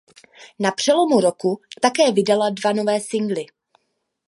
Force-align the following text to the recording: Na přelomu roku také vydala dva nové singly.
Na 0.59 0.71
přelomu 0.71 1.21
roku 1.21 1.61
také 1.81 2.11
vydala 2.11 2.49
dva 2.49 2.73
nové 2.73 2.99
singly. 2.99 3.45